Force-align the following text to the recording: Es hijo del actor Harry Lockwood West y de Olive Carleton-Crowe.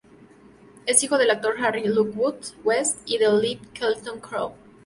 Es 0.87 1.03
hijo 1.03 1.19
del 1.19 1.29
actor 1.29 1.63
Harry 1.63 1.83
Lockwood 1.87 2.43
West 2.63 3.01
y 3.05 3.19
de 3.19 3.27
Olive 3.27 3.61
Carleton-Crowe. 3.79 4.55